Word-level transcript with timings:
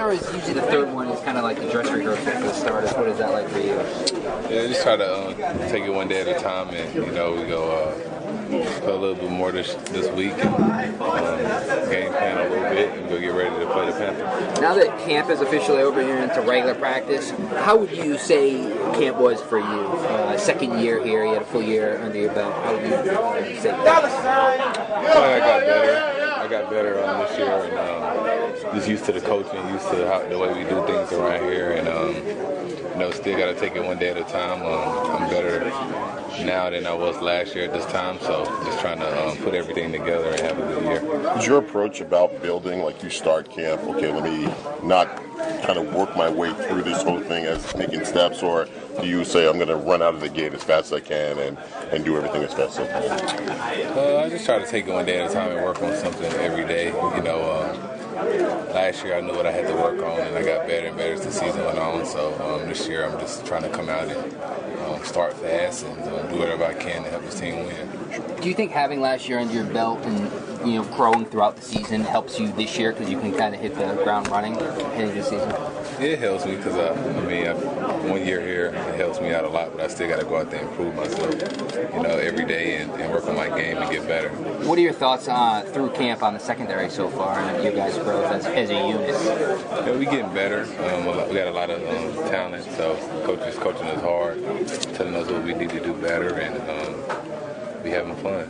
Or 0.00 0.12
is 0.12 0.32
usually 0.32 0.54
the 0.54 0.62
third 0.62 0.90
one 0.90 1.08
is 1.08 1.20
kind 1.24 1.36
of 1.36 1.44
like 1.44 1.58
the 1.58 1.70
dress 1.70 1.90
rehearsal 1.90 2.24
for 2.24 2.40
the 2.40 2.52
starters. 2.54 2.92
What 2.92 3.08
is 3.08 3.18
that 3.18 3.32
like 3.32 3.46
for 3.48 3.58
you? 3.58 3.74
Yeah, 4.48 4.66
just 4.66 4.82
try 4.82 4.96
to 4.96 5.28
um, 5.28 5.34
take 5.68 5.84
it 5.84 5.92
one 5.92 6.08
day 6.08 6.22
at 6.22 6.28
a 6.28 6.40
time, 6.40 6.70
and 6.70 6.94
you 6.94 7.12
know 7.12 7.34
we 7.34 7.46
go 7.46 7.70
uh, 7.70 7.92
play 8.80 8.92
a 8.92 8.96
little 8.96 9.14
bit 9.14 9.30
more 9.30 9.52
this 9.52 9.74
this 9.90 10.10
week, 10.16 10.32
and 10.38 10.54
um, 11.02 11.90
game 11.90 12.10
plan 12.12 12.38
a 12.38 12.48
little 12.48 12.70
bit, 12.70 12.98
and 12.98 13.08
go 13.10 13.20
get 13.20 13.34
ready 13.34 13.54
to 13.62 13.70
play 13.72 13.86
the 13.86 13.92
Panthers. 13.92 14.60
Now 14.60 14.72
that 14.74 14.98
camp 15.00 15.28
is 15.28 15.42
officially 15.42 15.82
over 15.82 16.00
here 16.02 16.16
into 16.16 16.40
regular 16.40 16.74
practice, 16.74 17.30
how 17.58 17.76
would 17.76 17.90
you 17.90 18.16
say 18.16 18.54
camp 18.98 19.18
was 19.18 19.42
for 19.42 19.58
you? 19.58 19.64
Uh, 19.64 20.38
second 20.38 20.80
year 20.80 21.04
here, 21.04 21.26
you 21.26 21.34
had 21.34 21.42
a 21.42 21.44
full 21.44 21.62
year 21.62 22.00
under 22.02 22.18
your 22.18 22.32
belt. 22.32 22.54
How 22.64 22.72
would 22.72 22.82
you 22.82 22.94
uh, 22.94 23.44
say 23.60 23.70
that? 23.70 24.04
I 24.04 25.12
feel 25.12 25.20
like 25.20 25.30
I 25.30 25.38
got 25.40 25.60
better. 25.60 26.20
I 26.39 26.39
got 26.50 26.68
better 26.68 27.02
um, 27.04 27.20
this 27.20 27.38
year, 27.38 27.48
and 27.48 27.78
um, 27.78 28.74
just 28.74 28.88
used 28.88 29.04
to 29.04 29.12
the 29.12 29.20
coaching, 29.20 29.66
used 29.68 29.88
to 29.90 30.06
how, 30.08 30.26
the 30.28 30.36
way 30.36 30.48
we 30.48 30.68
do 30.68 30.84
things 30.84 31.12
around 31.12 31.44
here, 31.44 31.72
and 31.72 31.86
um, 31.88 32.14
you 32.92 32.98
know, 32.98 33.10
still 33.12 33.38
got 33.38 33.46
to 33.46 33.54
take 33.54 33.76
it 33.76 33.84
one 33.84 33.98
day 33.98 34.08
at 34.10 34.16
a 34.16 34.24
time. 34.24 34.60
Um, 34.62 35.22
I'm 35.22 35.30
better 35.30 35.60
now 36.44 36.68
than 36.70 36.86
I 36.86 36.94
was 36.94 37.20
last 37.20 37.54
year 37.54 37.64
at 37.64 37.72
this 37.72 37.86
time, 37.86 38.18
so 38.20 38.44
just 38.64 38.80
trying 38.80 38.98
to 38.98 39.28
um, 39.28 39.36
put 39.38 39.54
everything 39.54 39.92
together 39.92 40.30
and 40.30 40.40
have 40.40 40.58
a 40.58 40.62
good 40.62 40.82
year. 40.84 41.36
Is 41.38 41.46
your 41.46 41.58
approach 41.58 42.00
about 42.00 42.42
building 42.42 42.80
like 42.80 43.02
you 43.02 43.10
start 43.10 43.48
camp? 43.48 43.82
Okay, 43.82 44.12
let 44.12 44.24
me 44.24 44.52
not 44.82 45.08
kind 45.62 45.78
of 45.78 45.94
work 45.94 46.16
my 46.16 46.28
way 46.28 46.52
through 46.52 46.82
this 46.82 47.02
whole 47.02 47.20
thing 47.20 47.44
as 47.44 47.72
taking 47.72 48.04
steps, 48.04 48.42
or 48.42 48.66
do 49.00 49.06
you 49.06 49.24
say 49.24 49.48
I'm 49.48 49.56
going 49.56 49.68
to 49.68 49.76
run 49.76 50.02
out 50.02 50.14
of 50.14 50.20
the 50.20 50.28
gate 50.28 50.52
as 50.52 50.64
fast 50.64 50.92
as 50.92 50.94
I 50.94 51.00
can 51.00 51.38
and, 51.38 51.58
and 51.92 52.04
do 52.04 52.16
everything 52.16 52.42
as 52.42 52.52
fast 52.52 52.78
as 52.80 52.88
I 52.88 53.18
can? 53.18 53.48
Uh, 53.48 54.02
I 54.02 54.09
just 54.40 54.48
try 54.48 54.58
to 54.58 54.70
take 54.70 54.86
it 54.86 54.92
one 54.92 55.04
day 55.04 55.20
at 55.20 55.30
a 55.30 55.34
time 55.34 55.52
and 55.52 55.62
work 55.62 55.82
on 55.82 55.94
something 55.96 56.32
every 56.40 56.64
day. 56.64 56.86
You 56.86 57.22
know, 57.22 57.40
uh, 57.40 58.70
last 58.72 59.04
year 59.04 59.14
I 59.14 59.20
knew 59.20 59.34
what 59.34 59.44
I 59.44 59.52
had 59.52 59.66
to 59.66 59.74
work 59.74 60.02
on, 60.02 60.18
and 60.18 60.34
I 60.34 60.42
got 60.42 60.66
better 60.66 60.86
and 60.86 60.96
better 60.96 61.12
as 61.12 61.24
the 61.24 61.30
season 61.30 61.62
went 61.62 61.78
on. 61.78 62.06
So 62.06 62.32
um, 62.42 62.66
this 62.66 62.88
year 62.88 63.04
I'm 63.04 63.18
just 63.20 63.44
trying 63.44 63.62
to 63.62 63.68
come 63.68 63.90
out 63.90 64.08
and 64.08 64.34
um, 64.84 65.04
start 65.04 65.34
fast 65.34 65.84
and 65.84 66.00
uh, 66.02 66.22
do 66.28 66.38
whatever 66.38 66.64
I 66.64 66.72
can 66.72 67.02
to 67.04 67.10
help 67.10 67.22
this 67.24 67.38
team 67.38 67.66
win. 67.66 67.88
Do 68.40 68.48
you 68.48 68.54
think 68.54 68.72
having 68.72 69.00
last 69.02 69.28
year 69.28 69.38
under 69.38 69.52
your 69.52 69.66
belt 69.66 70.00
and 70.04 70.66
you 70.66 70.76
know 70.76 70.84
growing 70.84 71.26
throughout 71.26 71.56
the 71.56 71.62
season 71.62 72.00
helps 72.00 72.40
you 72.40 72.50
this 72.52 72.78
year 72.78 72.92
because 72.92 73.10
you 73.10 73.20
can 73.20 73.34
kind 73.34 73.54
of 73.54 73.60
hit 73.60 73.74
the 73.74 73.92
ground 74.04 74.28
running 74.28 74.54
heading 74.54 75.14
the 75.14 75.22
season? 75.22 75.52
It 76.00 76.18
helps 76.18 76.46
me 76.46 76.56
because 76.56 76.76
I, 76.76 76.94
I 76.94 77.26
mean, 77.26 77.46
I, 77.46 77.52
one 78.08 78.24
year 78.24 78.40
here 78.40 78.66
it 78.66 78.94
helps 78.96 79.20
me 79.20 79.34
out 79.34 79.44
a 79.44 79.48
lot, 79.48 79.72
but 79.72 79.82
I 79.82 79.88
still 79.88 80.08
got 80.08 80.18
to 80.18 80.24
go 80.24 80.38
out 80.38 80.50
there 80.50 80.60
and 80.60 80.70
improve 80.70 80.94
myself, 80.94 81.34
you 81.94 82.02
know, 82.02 82.16
every 82.16 82.46
day 82.46 82.76
and, 82.76 82.90
and 82.92 83.12
work 83.12 83.26
my 83.40 83.58
game 83.58 83.78
and 83.78 83.90
get 83.90 84.06
better. 84.06 84.28
What 84.66 84.78
are 84.78 84.82
your 84.82 84.92
thoughts 84.92 85.26
uh, 85.28 85.62
through 85.72 85.90
camp 85.90 86.22
on 86.22 86.34
the 86.34 86.40
secondary 86.40 86.90
so 86.90 87.08
far 87.08 87.38
and 87.38 87.64
you 87.64 87.72
guys' 87.72 87.96
growth 87.98 88.26
as, 88.26 88.44
as 88.46 88.68
a 88.70 88.74
unit? 88.74 89.08
Yeah, 89.08 89.96
we 89.96 90.04
getting 90.04 90.32
better. 90.34 90.62
Um, 90.62 91.06
we 91.28 91.34
got 91.34 91.48
a 91.48 91.50
lot 91.50 91.70
of 91.70 91.80
um, 91.80 92.30
talent, 92.30 92.64
so 92.76 92.96
coaches 93.24 93.56
coaching 93.56 93.86
us 93.86 94.02
hard, 94.02 94.36
telling 94.94 95.14
us 95.14 95.30
what 95.30 95.42
we 95.42 95.54
need 95.54 95.70
to 95.70 95.80
do 95.80 95.94
better, 95.94 96.34
and 96.34 96.56
um, 96.68 96.94
we 97.82 97.90
having 97.90 98.14
fun. 98.16 98.48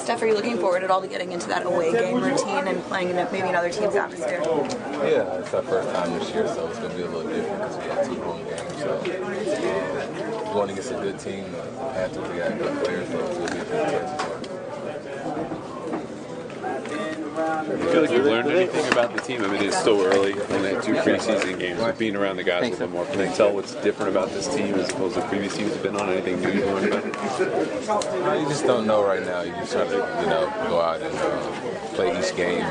Steph, 0.00 0.20
are 0.22 0.26
you 0.26 0.34
looking 0.34 0.58
forward 0.58 0.82
at 0.82 0.90
all 0.90 1.00
to 1.00 1.06
getting 1.06 1.30
into 1.30 1.46
that 1.46 1.64
away 1.64 1.92
game 1.92 2.20
routine 2.20 2.66
and 2.66 2.82
playing 2.84 3.10
in 3.10 3.16
maybe 3.30 3.48
another 3.48 3.70
team's 3.70 3.94
atmosphere? 3.94 4.40
Yeah, 4.42 5.38
it's 5.38 5.54
our 5.54 5.62
first 5.62 5.88
time 5.94 6.18
this 6.18 6.28
year, 6.30 6.48
so 6.48 6.66
it's 6.68 6.78
going 6.78 6.90
to 6.90 6.96
be 6.96 7.02
a 7.04 7.06
little 7.06 7.30
different 7.30 7.62
because 7.62 7.76
we 7.76 7.84
had 7.84 8.04
two 8.04 8.20
home 8.22 8.44
games. 8.44 8.76
So 8.82 8.98
um, 8.98 10.52
going 10.52 10.70
against 10.70 10.90
a 10.90 10.94
good 10.94 11.18
team, 11.20 11.44
the 11.52 11.62
Panthers, 11.94 12.28
we 12.30 12.38
got 12.38 12.58
good 12.58 12.84
players, 12.84 13.08
so 13.08 13.18
it's 13.26 13.36
going 13.38 13.48
to 13.48 13.54
be 13.54 13.60
a 13.60 13.64
good 13.64 13.78
place 13.78 14.00
to 14.02 14.18
play. 14.24 14.66
Do 16.88 16.94
you 17.20 17.25
feel 17.36 18.00
like 18.02 18.10
you 18.10 18.22
learned 18.22 18.50
anything 18.50 18.90
about 18.92 19.14
the 19.14 19.20
team? 19.20 19.42
I 19.42 19.48
mean, 19.48 19.62
it's 19.62 19.76
still 19.76 20.00
early 20.02 20.32
in 20.32 20.62
that 20.62 20.82
two 20.82 20.94
preseason 20.94 21.58
games, 21.58 21.78
but 21.78 21.98
being 21.98 22.16
around 22.16 22.36
the 22.36 22.44
guys 22.44 22.66
a 22.66 22.70
little 22.70 22.88
more, 22.88 23.06
can 23.06 23.20
you 23.20 23.34
tell 23.36 23.52
what's 23.52 23.74
different 23.76 24.10
about 24.10 24.30
this 24.30 24.48
team 24.48 24.74
as 24.74 24.90
opposed 24.90 25.16
to 25.16 25.28
previous 25.28 25.56
teams 25.56 25.72
have 25.72 25.82
been 25.82 25.96
on? 25.96 26.08
Anything 26.08 26.40
new 26.40 26.50
you 26.50 26.64
learned 26.64 26.92
about? 26.92 28.40
You 28.40 28.48
just 28.48 28.64
don't 28.64 28.86
know 28.86 29.04
right 29.04 29.24
now. 29.24 29.42
You 29.42 29.52
just 29.52 29.72
try 29.72 29.84
to, 29.84 29.92
you 29.92 30.26
know, 30.26 30.52
go 30.68 30.80
out 30.80 31.02
and 31.02 31.14
uh, 31.14 31.94
play 31.94 32.18
each 32.18 32.34
game. 32.36 32.64